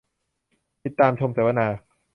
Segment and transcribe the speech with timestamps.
[0.83, 1.67] ติดตามชมเสวนา